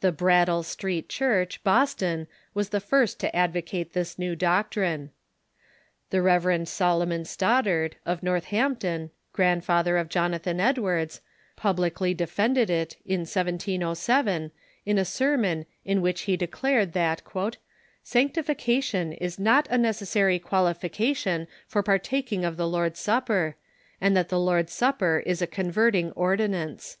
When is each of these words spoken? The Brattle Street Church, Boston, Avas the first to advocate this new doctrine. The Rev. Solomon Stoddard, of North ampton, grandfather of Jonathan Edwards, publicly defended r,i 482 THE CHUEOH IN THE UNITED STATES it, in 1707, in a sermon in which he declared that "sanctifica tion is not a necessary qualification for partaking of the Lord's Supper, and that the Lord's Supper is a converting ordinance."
The 0.00 0.12
Brattle 0.12 0.62
Street 0.62 1.10
Church, 1.10 1.62
Boston, 1.62 2.26
Avas 2.56 2.70
the 2.70 2.80
first 2.80 3.20
to 3.20 3.36
advocate 3.36 3.92
this 3.92 4.18
new 4.18 4.34
doctrine. 4.34 5.10
The 6.08 6.22
Rev. 6.22 6.66
Solomon 6.66 7.26
Stoddard, 7.26 7.96
of 8.06 8.22
North 8.22 8.50
ampton, 8.50 9.10
grandfather 9.34 9.98
of 9.98 10.08
Jonathan 10.08 10.58
Edwards, 10.58 11.20
publicly 11.54 12.14
defended 12.14 12.70
r,i 12.70 12.78
482 12.86 12.96
THE 12.96 12.96
CHUEOH 12.96 13.00
IN 13.10 13.18
THE 13.18 13.84
UNITED 13.84 13.94
STATES 13.94 14.08
it, 14.08 14.12
in 14.86 14.96
1707, 14.96 14.96
in 14.96 14.98
a 14.98 15.04
sermon 15.04 15.66
in 15.84 16.00
which 16.00 16.22
he 16.22 16.36
declared 16.38 16.94
that 16.94 17.22
"sanctifica 18.02 18.82
tion 18.82 19.12
is 19.12 19.38
not 19.38 19.68
a 19.70 19.76
necessary 19.76 20.38
qualification 20.38 21.46
for 21.66 21.82
partaking 21.82 22.42
of 22.42 22.56
the 22.56 22.66
Lord's 22.66 23.00
Supper, 23.00 23.56
and 24.00 24.16
that 24.16 24.30
the 24.30 24.40
Lord's 24.40 24.72
Supper 24.72 25.22
is 25.26 25.42
a 25.42 25.46
converting 25.46 26.10
ordinance." 26.12 26.96